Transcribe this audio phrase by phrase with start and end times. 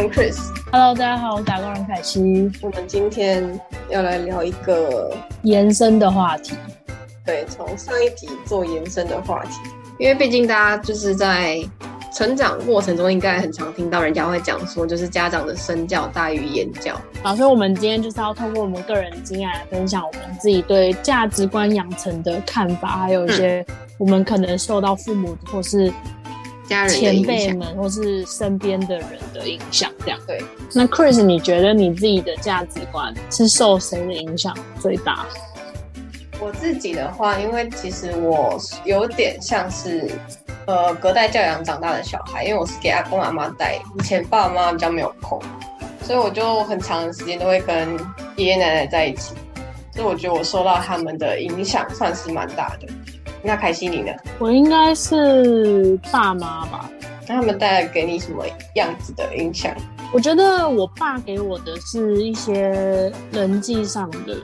[0.00, 0.38] 人 Chris。
[0.72, 2.50] Hello，大家好，我是打工人凯西。
[2.62, 3.60] 我们今天
[3.90, 6.54] 要来聊一个延伸的话题，
[7.26, 9.60] 对，从上一集做延伸的话题，
[9.98, 11.58] 因为毕竟大家就是在
[12.14, 16.98] 成长过程中，应该很常听到人家会讲说，就是家长的身教大于言教。
[17.22, 23.62] 好，所以我们今天就是要通过我们个人经验来分享我们自己对价值观养成的看法，还有一些
[23.98, 25.92] 我们可能受到父母或是
[26.70, 29.90] 家人前辈们或是身边的人的影响。
[29.98, 30.42] 这样，对。
[30.72, 35.26] 那 Chris，你觉得你自己的价值观是受谁的影响最大？
[36.40, 40.10] 我自己的话，因为其实我有点像是
[40.66, 45.38] 呃隔代教养长大的小孩，因为我是给阿公阿妈带，以前爸爸妈妈比较没有空，
[46.02, 47.94] 所以我就很长的时间都会跟
[48.36, 49.34] 爷爷奶奶在一起，
[49.92, 52.88] 所以我觉得我受到他们的影响算是蛮大的。
[53.42, 54.12] 那凯西你呢？
[54.38, 56.90] 我应该是爸妈吧。
[57.26, 59.74] 那他们带来给你什么样子的影响？
[60.12, 64.36] 我觉得我爸给我的是一些人际上的、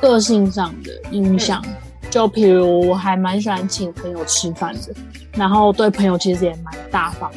[0.00, 1.64] 个性上的影响，
[2.10, 4.94] 就比如我还蛮喜欢请朋友吃饭的，
[5.34, 7.30] 然后对朋友其实也蛮大方。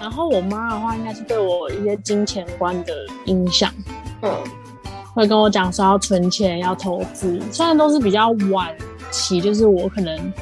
[0.00, 2.94] 然后我妈的话，应该是对我一些金钱观的
[3.26, 3.70] 影响，
[4.22, 4.30] 嗯，
[5.14, 8.74] 会跟我讲说要存钱、要投资，虽然都是比较晚
[9.10, 10.32] 期，就是我可能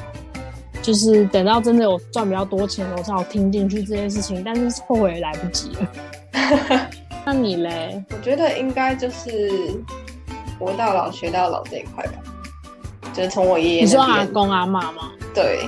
[0.83, 6.91] 就是等到真的有赚比较多钱的时候才有听进去这件事情，但是后悔也来不及了。
[7.25, 8.05] 那你嘞？
[8.11, 9.71] 我觉得应该就是
[10.59, 12.15] 活到老学到老这一块吧，
[13.15, 14.03] 就是从我爷爷你说。
[14.03, 15.13] 阿公阿妈吗？
[15.33, 15.61] 对，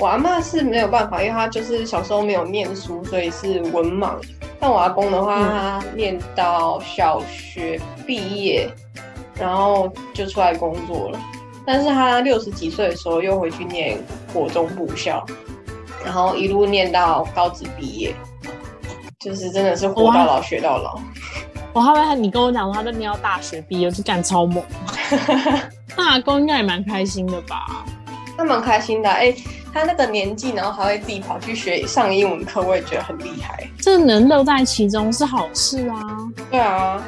[0.00, 4.16] 我阿妈是没有办法，因为她就是小时候没有念书，所以是文盲。
[4.58, 8.68] 但我阿公的话，嗯他念到小学毕业，
[9.38, 11.20] 然后就出来工作了。
[11.64, 13.96] 但是他六十几岁的时候又回去念
[14.32, 15.24] 国中部校，
[16.04, 18.14] 然后一路念到高职毕业，
[19.20, 20.98] 就是真的是活到老学到老。
[21.72, 24.62] 我后来你跟我讲说他都念到大学毕业，就干超猛。
[25.96, 27.84] 那阿公应该也蛮开心的吧？
[28.36, 29.34] 他蛮开心的，哎、
[29.72, 33.68] 他那个年纪，然后还会自己跑去学上英文课，我也觉得很厉害。
[33.78, 36.00] 这能乐在其中是好事啊！
[36.50, 37.02] 对啊，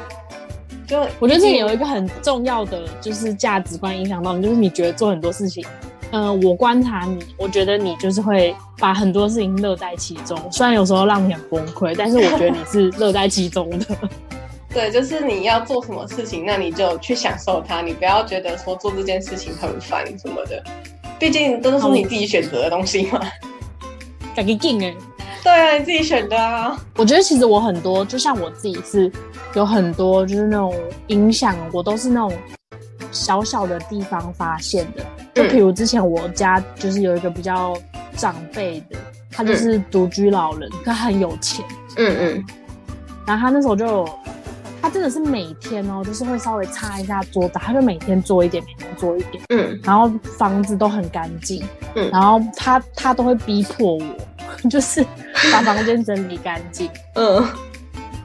[0.87, 5.65] 就我觉得这有一个很重要的就是价值观影响到你，就是你觉得做很多事情，
[6.11, 13.85] 嗯、我观察你，我觉得你就是会把很多事情乐在其中，虽然有时候让你很崩溃，但是我觉得你是乐在其中的。
[14.73, 20.61] 对，就是你要做什么事情，那你就去享受它，你不要觉得说做这件事情很烦什么的。
[21.17, 23.21] 毕竟都是你自己选择的东西嘛。
[24.35, 24.93] 感觉劲哎！
[25.41, 26.77] 对啊，你自己选的啊。
[26.97, 29.09] 我觉得其实我很多，就像我自己是
[29.53, 30.75] 有很多就是那种
[31.07, 32.33] 影响，我都是那种
[33.15, 35.03] 小小的地方发现的。
[35.33, 37.75] 就比如之前我家就是有一个比较
[38.15, 38.97] 长辈的，
[39.31, 41.65] 他就是独居老人，他很有钱，
[41.97, 42.45] 嗯嗯，
[43.25, 44.09] 然后他那时候就有。
[44.81, 51.65] 他真的是每天哦，就是会稍微擦一下桌子，他就每天做一点，每天做一点，嗯，然后房子都很干净，
[51.95, 52.07] 嗯。
[52.11, 54.05] 然后他他都会逼迫我，
[54.69, 55.03] 就是
[55.51, 57.43] 把房间整理干净，嗯。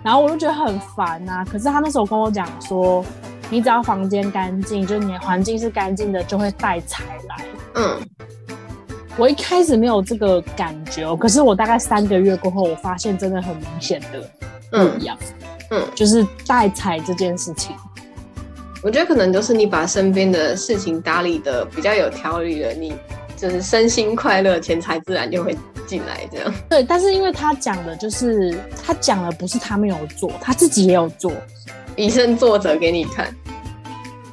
[0.02, 3.02] 然后我就觉得很烦呐、可是他那时候跟我讲说，
[3.50, 7.44] 你只要房间干净，就是你的环境是干净的，就会带财来。
[7.74, 8.00] 嗯
[9.16, 14.20] 我一开始没有这个感觉哦，可是我大概三个月过后，我发现真的很明显的
[14.70, 15.18] 不嗯一样，
[15.70, 17.74] 嗯，就是带财这件事情。
[18.82, 22.94] 我觉得可能就是你把身边的事情打理的比较有条理了，你
[23.36, 25.54] 就是身心快乐，钱财自然就会
[25.86, 26.26] 进来。
[26.32, 31.32] 这样，对，但是因为他讲的就是他讲的不是他没有做，他自己也有做。
[31.96, 33.34] 以身作则给你看，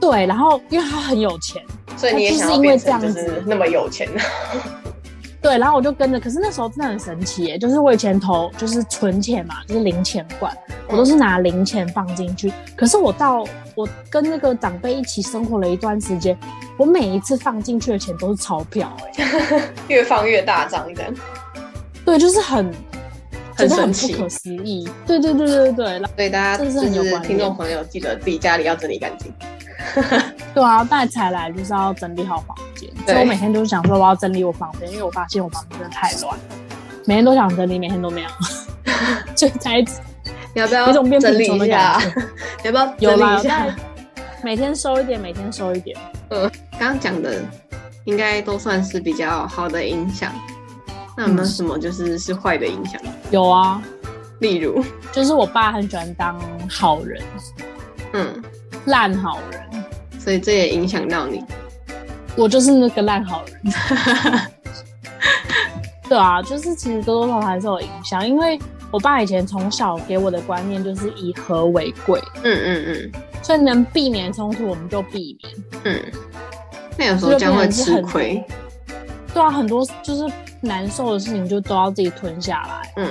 [0.10, 1.62] 对，然后因为他很有钱，
[1.98, 4.08] 所以你也就是想因为这样子那么有钱。
[5.42, 10.52] 对，然后我就跟着，可是那时候真的很神奇耶，就是我以前投就是存钱嘛，就是零钱罐，
[10.88, 12.52] 我都是拿零钱放进去。
[12.76, 13.46] 可是我到
[13.76, 16.38] 我跟那个长辈一起生活了一段时间，
[16.78, 21.14] 我每一次放进去的钱都是钞票，哎，越放越大张这样。
[22.06, 22.74] 对，就是很
[23.56, 24.90] 很神奇不可思议。
[25.06, 29.32] 对对对对对，然后所以大家这就是听众朋友，记得自己家里要整理干净。
[30.54, 36.38] 对啊，带财来就是要整理好房间，所以我每天都想说我要整理我房间，因为我发现我房间真的太乱，
[37.06, 38.30] 每天都想整理，每天都没有，
[39.36, 39.80] 就才
[40.54, 42.12] 你要不要有一种变整理贫穷的一下感？
[42.12, 42.22] 觉。
[42.64, 43.78] 你要不要有啦，整理一下有在？
[44.44, 45.98] 每天收一点，每天收一点。
[46.30, 47.42] 刚刚讲的
[48.06, 50.32] 应该都算是比较好的影响。
[51.16, 53.02] 那有没有什么就是是坏的影响？
[53.32, 53.82] 有啊，
[54.40, 56.40] 例如，就是我爸很喜欢当
[56.70, 57.24] 好人，
[58.14, 58.44] 嗯，
[58.86, 59.67] 烂好人，
[60.28, 61.42] 所以这也影响到你。
[62.36, 63.74] 我就是那个烂好人。
[66.10, 68.60] 对啊，就是其实多多少少还是有影响，因为
[68.92, 75.54] 我爸以前从小给我的观念就是以和为贵，嗯嗯嗯所以能避免冲突我们就避免。
[75.86, 76.12] 嗯，
[76.98, 78.44] 那有时候这样会吃亏。
[79.34, 80.30] 对啊，很多就是
[80.60, 83.08] 难受的事情就都要自己吞下来，嗯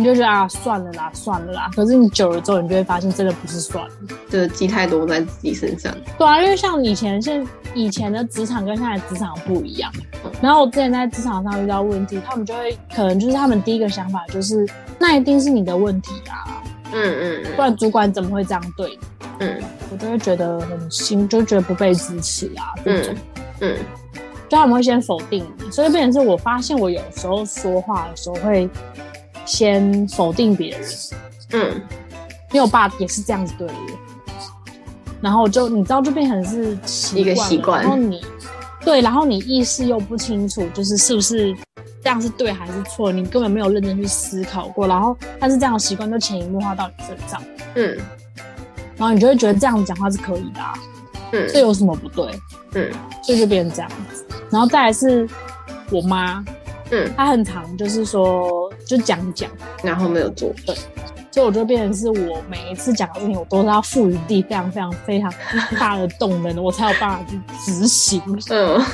[0.00, 1.70] 你就觉得啊算了啦，算了啦。
[1.76, 3.90] 可是你久了之后，你就会发现真的不是算了。
[4.30, 5.94] 就是积太多在自己身上。
[6.16, 9.92] 对啊，因为像以前现以前的职场跟现在的职场不一样。
[10.40, 14.66] 然后我之前在职场上遇到问题，他们就会可能就是他们第一个想法就是，
[14.98, 16.62] 那一定是你的问题啊，
[16.94, 18.98] 嗯嗯不然主管怎么会这样对你？
[19.40, 19.62] 嗯
[19.92, 23.14] 我就会觉得很心，就觉得不被支持啊，这种，
[23.60, 23.76] 嗯
[24.48, 28.68] 就他们会先否定你，所以变成是我发现我有时候说话的时候会
[29.50, 30.88] 先否定别人，
[31.52, 31.82] 嗯。
[32.52, 33.72] 因为我爸也是这样子对我，
[35.20, 37.80] 然后就你知道就变成是习一个习惯。
[37.80, 38.20] 然后你
[38.84, 41.54] 对，然后你意识又不清楚，就是是不是
[42.02, 47.40] 这样是对还是错，你根本没有认真去思考过，然后但是这样的习惯就潜移默化到你身上，
[47.76, 47.96] 嗯。
[48.96, 50.74] 然后你就会觉得这样子讲话是可以的啊，
[51.30, 51.48] 嗯。
[51.52, 52.32] 这有什么不对？
[52.74, 52.90] 嗯。
[53.22, 54.24] 所以就变成这样子。
[54.50, 55.28] 然后再来是
[55.88, 56.44] 我妈，
[56.90, 58.59] 嗯，她很常就是说
[58.96, 59.50] 就讲一讲，
[59.82, 60.52] 然后没有做。
[61.32, 65.32] 所以我就变成是我每一次讲的事情，我都是要赋予地非常非常非常
[65.78, 68.20] 大的动能，我才有办法去执行。
[68.50, 68.84] 嗯，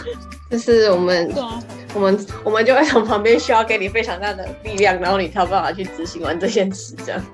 [0.50, 1.58] 就是我们对啊，
[1.94, 7.25] 我们我们就会从旁边需要给你非常大的力量，然后你才有办法去执行完这件事，这样。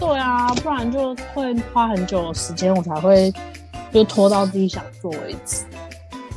[0.00, 3.32] 对啊，不然就会花很久的时间，我才会
[3.92, 5.64] 就拖到自己想做为止。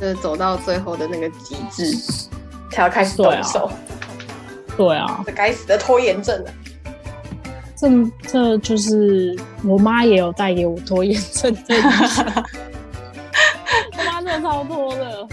[0.00, 1.96] 就是走到最后的那个极致，
[2.70, 3.68] 才要开始动手。
[4.76, 6.50] 对啊，这该死的拖延症啊！
[7.76, 7.88] 这
[8.28, 12.26] 这就是我妈也有带给我拖延症这一项
[13.98, 15.28] 我妈真的超拖的。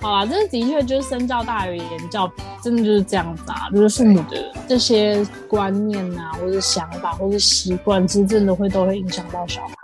[0.00, 2.30] 好啊，这的确就是身教大于言教，
[2.62, 9.74] 真的就是这样子啊，就是父母的这些观念啊，或者想法，或者习惯，其实真的会都会影响到小孩。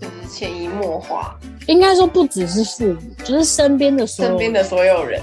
[0.00, 1.36] 就是潜移默化，
[1.66, 5.20] 应该说不只是父母，就是身边的所有身边的所有人。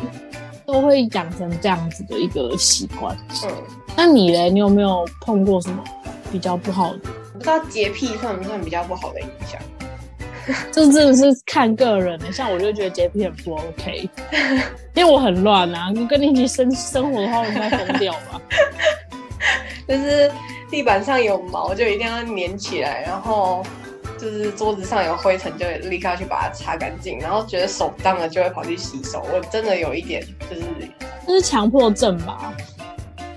[0.72, 3.16] 都会养成这样子的一个习惯。
[3.46, 3.52] 嗯，
[3.96, 5.84] 那你嘞，你有没有碰过什么
[6.32, 7.00] 比较不好的？
[7.34, 9.60] 不知道洁癖算不算比较不好的影响？
[10.72, 14.10] 这真的是看个人的、像我就觉得洁癖很不 OK，
[14.96, 18.42] 因为我很乱啊，跟你一起生生活的话，我应该疯掉吧？
[19.88, 20.32] 就是
[20.70, 23.64] 地板上有毛就一定要粘起来，然后
[24.22, 29.26] 就是桌子上有灰尘就立刻去把它擦干净，然后觉得手脏了就会跑去洗手。
[29.34, 30.62] 我真的有一点就是
[31.26, 32.54] 这是强迫症吧？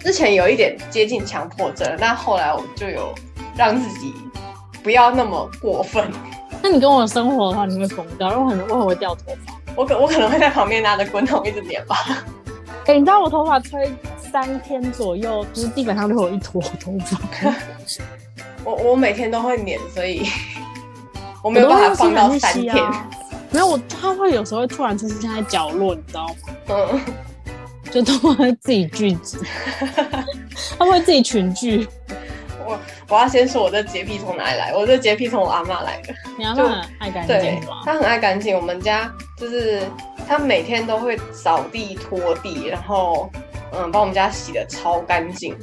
[0.01, 3.15] 之前有一点接近强迫症，那后来我就有
[3.57, 4.13] 让自己
[4.83, 6.07] 不要那么过分。
[6.63, 9.55] 那你跟我生活的话，你会疯掉，因为我很我很会掉头发。
[9.75, 11.97] 我可我可能会在旁边拿着滚筒一直粘吧。
[12.87, 13.91] 哎、你知道我头发吹
[14.31, 17.19] 三天左右，就是地板上就有一坨头发。
[18.63, 20.27] 我我每天都会粘，所以
[21.45, 22.75] 我我没有办法都放到三天。
[23.51, 26.35] 没有，我它会有时候会突然出现在角落，你知道吗？
[26.71, 27.01] 嗯，
[27.91, 29.39] 就都会自己聚集，
[30.79, 31.87] 它会自己群聚。
[32.67, 32.79] 我
[33.11, 34.73] 我要先说我这洁癖从哪里来？
[34.75, 36.15] 我这洁癖从我阿妈来的。
[36.39, 37.83] 你阿妈很爱干对净吗？
[37.85, 39.83] 他很爱干净，我们家就是
[40.27, 43.31] 他每天都会扫地、拖地，然后
[43.73, 45.55] 嗯，把我们家洗的超干净。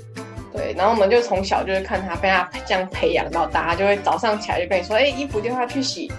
[0.53, 6.11] 对，然后我们就从小就是看他被他这样培养到大，他就会早上起来就跟你说，哎、衣服丢下去洗，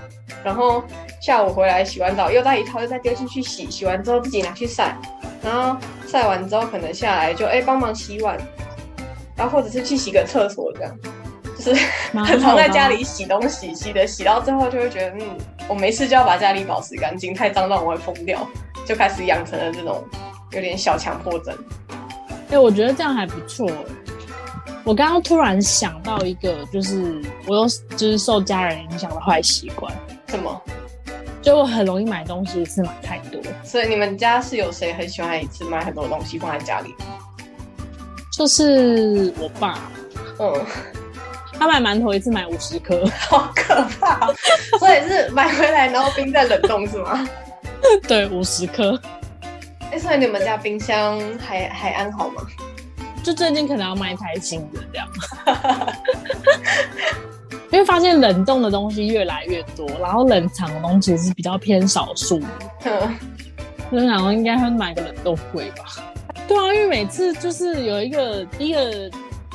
[0.43, 0.83] 然后
[1.21, 4.97] 下午回来洗完澡又带一套，又再丢进去洗，洗完之后自己拿去晒，
[5.43, 8.39] 然后晒完之后可能下来就哎帮、忙洗碗，
[9.37, 10.97] 然后或者是去洗个厕所这样，
[11.59, 18.49] 就是蛮很常在家里洗东西，洗的洗到最后就会觉得，嗯，我没事就要把家里保持干净，太脏乱我会疯掉，
[18.87, 20.03] 就开始养成了这种
[20.53, 21.55] 有点小强迫症。
[22.51, 23.75] 哎、我觉得这样还不错欸。
[24.85, 29.93] 我刚刚突然想到一个，就是我又就是受家人影响的坏习惯，
[30.29, 30.61] 什么？
[31.41, 36.95] 就我很容易买东西一次买太多，所以你们家是有谁很喜欢一次买很多东西放在家里？
[38.37, 39.79] 就是我爸，
[40.39, 40.53] 嗯，
[41.59, 44.35] 他买馒头一次买五十颗，好可怕、哦！
[44.79, 47.29] 所以是买回来然后冰在冷冻是吗？
[48.09, 49.01] 对，五十颗。
[49.93, 52.43] 哎、所以你们家冰箱还还安好吗？
[53.23, 55.09] 就最近可能要买一台新的这样，
[57.71, 62.47] 因为发现冷冻的东西越来越多，然后冷藏的东西是比较偏少数的，
[62.81, 62.91] 哼
[63.91, 65.85] 所以想说应该会买个冷冻柜吧。
[66.49, 69.09] 对啊，因为每次就是有一个一个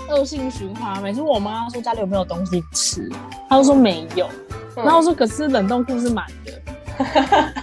[0.09, 3.12] 恶性循环，每次我妈说家里有没有东西吃，
[3.50, 4.29] 她就说没有，
[4.75, 6.53] 然后我说可是冷冻库是满的，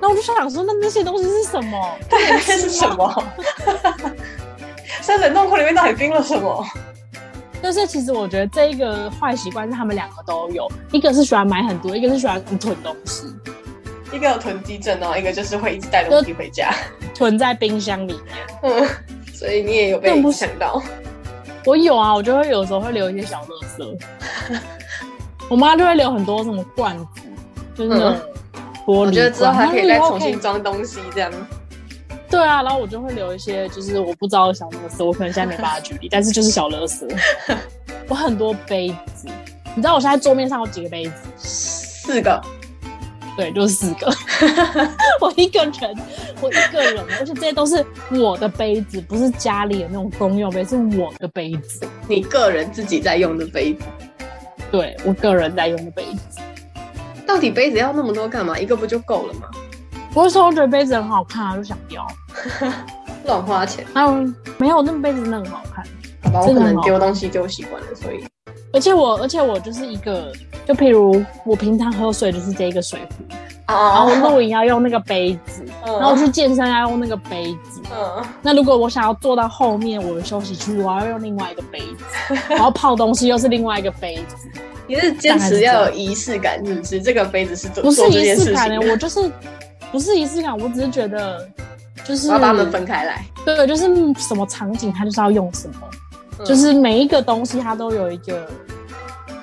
[0.00, 1.92] 那我就想说那那些东西是什么？
[2.10, 3.24] 这是什么？
[5.10, 6.64] 在冷冻库里面到底冰了什么？
[7.62, 13.26] 就是其实我觉得这一个坏习惯是他们两个都有，一个是喜欢买很多，一个是喜欢囤东西，
[14.12, 16.72] 一个有囤积症哦，一个就是会一直带东西回家，
[17.14, 18.24] 囤在冰箱里面。
[18.62, 18.88] 嗯，
[19.34, 20.80] 所以你也有被影响到。
[21.66, 23.98] 我有啊，我就会有时候会留一些小垃圾。
[25.50, 27.04] 我妈就会留很多什么罐子，
[27.74, 28.16] 就是那种
[28.86, 29.06] 玻璃。
[29.06, 31.30] 我觉得之后还可以再重新装东西这样。
[32.30, 37.06] 对啊，然后我就会留一些，就是我不知道的小乐色，我可能现在没办法举例， 但是就是小乐色。
[38.08, 39.26] 我很多杯子，
[39.74, 41.12] 你知道我现在桌面上有几个杯子？
[41.36, 42.40] 四个。
[43.36, 44.12] 对，就是四个。
[45.20, 45.72] 我一个人，
[46.40, 51.86] 我一个人，而且这些都是我的杯子，不是家里的那种公用杯，是我的杯子。
[52.08, 53.84] 你个人自己在用的杯子？
[54.70, 56.40] 对我个人在用的杯子。
[57.26, 58.58] 到底杯子要那么多干嘛？
[58.58, 59.48] 一个不就够了吗？
[60.14, 62.06] 我说我觉得杯子很好看啊，就想要，
[63.26, 63.84] 乱花钱。
[63.94, 64.12] 还有
[64.58, 64.82] 没有？
[64.82, 65.84] 那杯子真的很好看。
[66.22, 68.24] 好吧，我可能丢东西丢习惯了，所以。
[68.72, 70.32] 而且我，而且我就是一个，
[70.66, 73.24] 就譬如我平常喝水就是这一个水壶，
[73.66, 77.80] 然后露营要用那个杯子，然后去健身要用那个杯子。
[77.92, 78.24] 嗯。
[78.42, 84.48] 那如果我想要坐到后面我的休息区，我要用另外一个杯子， 然后泡东西又是另外一个杯子。
[84.86, 87.00] 你是坚持要有仪式感，是不是？
[87.00, 89.30] 这个杯子是做不是仪式感的，我就是。
[89.92, 91.48] 不是仪式感，我只是觉得，
[92.04, 93.24] 就是要把它们分开来。
[93.44, 93.86] 对，就是
[94.18, 98.48] 什么场景，它就是要用什么，就是每一个东西它都有一个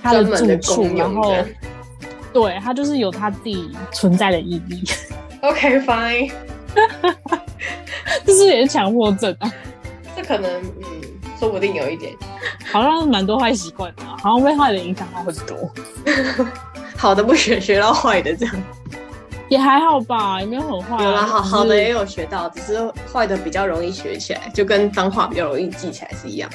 [0.01, 1.36] 它的住处，然后
[2.32, 4.84] 对它就是有它自己存在的意义。
[5.42, 6.32] OK fine，
[8.25, 9.51] 这 是也是强迫症啊？
[10.16, 11.01] 这可能嗯，
[11.39, 12.13] 说不定有一点，
[12.72, 15.70] 好像蛮多坏习惯的，好像被坏的影响到很多。
[16.98, 18.56] 好的不学，学到坏的这样。
[19.50, 21.04] 也还好吧，也没有很坏。
[21.04, 26.50] 有啦，好好的也有学到，只是坏的比较容易学起来，就跟脏话比较容易记起来是一样。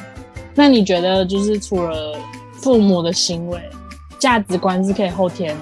[0.54, 2.14] 那你觉得，就是除了
[2.52, 3.58] 父母的行为，
[4.18, 5.56] 价值观是可以后天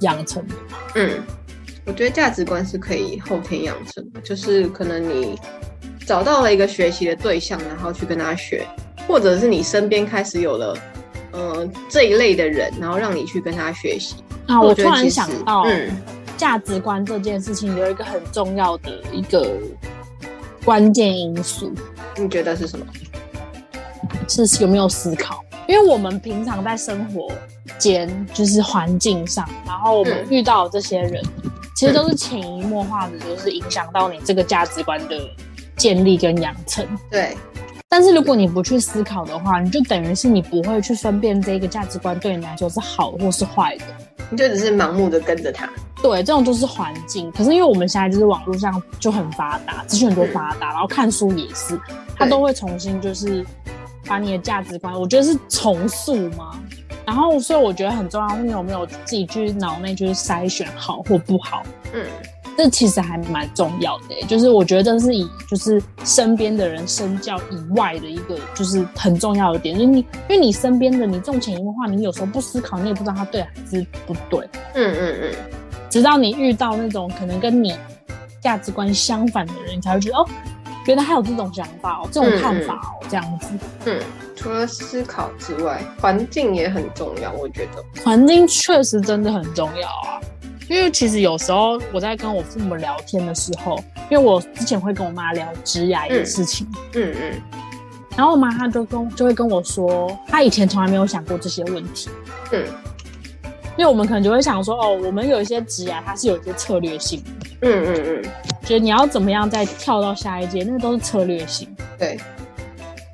[0.00, 0.78] 养成的吗？
[0.96, 1.22] 嗯，
[1.86, 5.38] 我觉得价值观是可以后天养成的，就是可能你
[6.04, 8.66] 找到了一个学习的对象，然后去跟他学，
[9.06, 10.76] 或者是你身边开始有了
[11.32, 14.16] 嗯这一类的人，然后让你去跟他学习。
[14.48, 15.88] 啊，我突然想到，嗯。
[16.36, 19.56] 价值观这件事情有一个很重要的一个
[20.64, 21.72] 关键因素，
[22.16, 22.86] 你觉得是什么？
[24.28, 25.44] 是有没有思考？
[25.66, 27.30] 因为我们平常在生活
[27.78, 31.22] 间，就是环境上，然后我们遇到这些人，
[31.76, 35.18] 其实都是潜移默化的，就是影响到你这个价值观的
[35.76, 36.86] 建立跟养成。
[37.10, 37.36] 对。
[37.88, 43.84] 但是如果你不去思考的话，你就等于是你不会去分辨这个价值观对你来说是好或是坏的，
[44.30, 45.70] 你就只是盲目的跟着他。
[46.04, 47.32] 对，这种就是环境。
[47.32, 51.80] 可是因为我们现在就是网络上就很发达，资讯很多发达，然后看书也是，
[52.14, 53.42] 他都会重新就是
[54.06, 56.60] 把你的价值观，我觉得是重塑吗。
[57.06, 61.62] 然后所以我觉得很重要，你有没有自己去脑内就是筛选好或不好？
[61.94, 62.04] 嗯，
[62.54, 64.26] 这其实还蛮重要的。
[64.28, 74.46] 就是我觉得这是以就是身边的人身教以外的一个就是很重要的点，就是你因为你身边的你这种潜移默化，你有时候不思考，你也不知道他对还是不对。
[74.74, 75.34] 嗯嗯嗯。
[75.94, 77.72] 直到你遇到那种可能跟你
[78.40, 80.28] 价值观相反的人，你才会觉得哦，
[80.88, 83.50] 原来还有这种想法哦，这种看法哦，这样子。
[83.84, 84.00] 嗯，
[84.34, 88.02] 除了思考之外，环境也很重要，我觉得。
[88.02, 90.18] 环境确实真的很重要啊，
[90.68, 93.78] 因为其实有时候我在跟我父母聊天的时候，
[94.10, 97.42] 因为我之前会跟我妈聊职涯的事情，嗯嗯，
[98.16, 102.10] 然后我妈她就跟就会跟我说，她以前从来没有想过这些问题，
[102.50, 102.64] 嗯。
[103.76, 107.46] 因为我们可能就会想说，哦，我们有一些职业，它是有一些策略性的。
[107.62, 108.22] 嗯嗯嗯，
[108.62, 111.68] 觉得你要怎么样再跳到下一阶，那个都是策略性。
[111.98, 112.18] 对。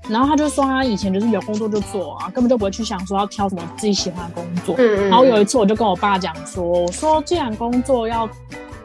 [0.09, 4.75] 然后他就说，他以前就是有工作就做啊，根本就不会去想说要挑什么自己喜欢的工作。
[4.77, 5.09] 嗯嗯。
[5.09, 8.29] 然后有一次，我就跟我爸讲说，我说既然工作要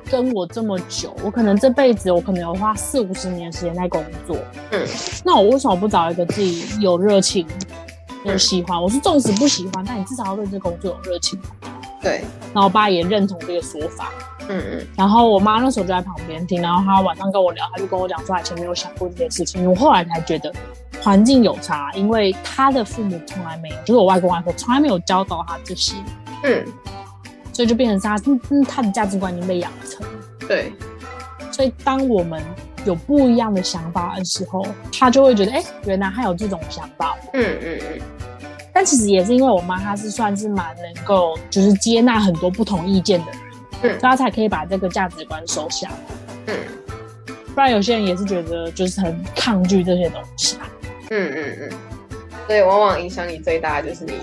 [0.10, 4.38] 跟我这么久，我可能这辈子我可能有花四五十年时间在工作。
[4.72, 4.88] 嗯。
[5.24, 7.46] 那我为什么不找一个自己有热情？
[8.25, 11.39] 有喜欢，我是纵使不喜欢，但你至少要对这工作有热情。
[12.01, 14.12] 对，然后我爸也认同这个说法。
[14.48, 14.88] 嗯嗯。
[14.96, 19.70] 然后我妈那时候就在旁边听，然后她晚上跟我聊，她就跟我讲说，以前没有想过这件事情。
[19.70, 20.53] 我后来才觉得
[21.01, 25.96] 环境有差，因为她的父母从来没有，就是我外公外婆从来没有教导她这些。
[26.44, 26.65] 嗯。
[27.53, 30.05] 所以就变成他，嗯，她的价值观已经被养成。
[30.48, 30.74] 对。
[31.55, 32.41] 所以当我们。
[32.85, 34.63] 有不一样的想法的时候，
[34.95, 37.17] 他就会觉得，哎，原来他有这种想法。
[37.33, 38.01] 嗯嗯嗯。
[38.71, 43.41] 但其实也是因为我妈，她是算是蛮能够，就是接纳很多不同意见的人，
[43.81, 45.89] 嗯，所以她才可以把这个价值观收下。
[46.45, 46.55] 嗯。
[47.55, 50.55] 不然有些人也是觉得，就是很抗拒这些东西。
[51.09, 51.69] 嗯嗯嗯，
[52.45, 54.13] 所以往往影响你最大的就是你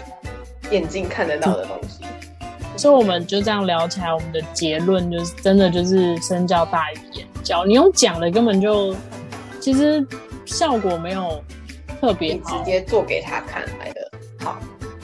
[0.70, 2.01] 眼睛看得到的东西。
[2.76, 7.64] 所以我们就这样聊起来，我们的结论就是真的就是身教大于言教。
[7.64, 8.94] 你用讲的根本就
[9.60, 10.04] 其实
[10.44, 11.42] 效果没有
[12.00, 14.10] 特别好直接做给他看来的
[14.44, 14.58] 好。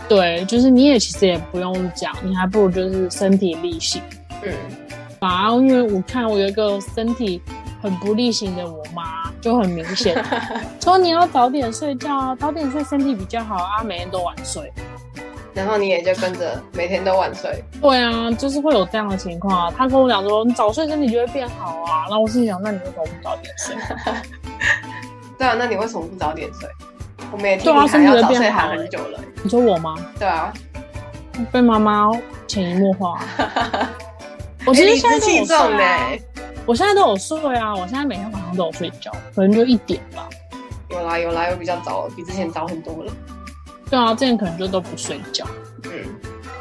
[0.09, 4.01] 对，就是你也其实也不用讲，你还不如就是身体力行。
[4.43, 4.53] 嗯，
[5.21, 7.41] 啊，因为我看我有一个身体
[7.83, 10.25] 很不力行的我妈，就很明显
[10.83, 14.73] 说你要早点睡觉，早点睡身体比较好啊，每天都晚睡。
[15.59, 17.65] 然后你也就跟着每天都晚睡。
[17.81, 19.75] 对啊，就是会有这样的情况啊。
[19.77, 22.07] 他跟我讲说，你早睡身体就会变好啊。
[22.09, 23.75] 然后我心想，那你为什么不早点睡？
[25.37, 26.69] 对啊，那你为什么不早点睡？
[27.33, 29.25] 我们也听对啊你喊要身体早睡会变好喊很久了欸。
[29.43, 29.97] 你说我吗？
[30.17, 30.53] 对啊，
[31.51, 32.09] 被妈妈
[32.47, 33.19] 潜移默化。
[34.65, 36.11] 我哎其实现在都有睡啊，
[36.67, 40.29] 我现在都有睡啊，我现在每天晚上都有睡觉，可能就一点吧。
[40.91, 43.13] 有啦有啦，有比较早，比之前早很多了。
[43.91, 45.47] 对啊，之前可能就都不睡觉。
[45.85, 45.91] 嗯，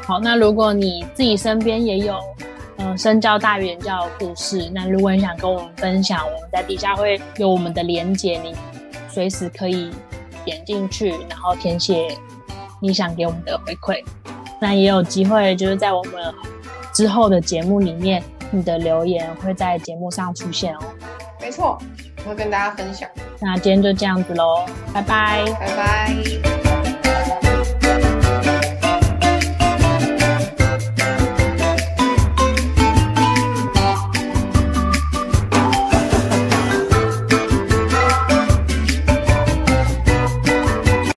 [0.06, 2.18] 好，那如果你自己身边也有
[2.76, 8.54] 呃身教大于言教的故事，那如果你想跟我们分享，我们在底下会有我们的连接，你
[9.10, 9.90] 随时可以
[10.44, 12.08] 点进去，然后填写
[12.80, 14.02] 你想给我们的回馈。
[14.60, 16.34] 那也有机会就是在我们
[16.94, 20.80] 之后的节目里面，你的留言会在节目上出现哦。
[21.40, 21.78] 没错，
[22.24, 23.08] 我会跟大家分享。
[23.40, 25.44] 那今天就这样子喽，拜拜。
[25.60, 26.47] 拜拜。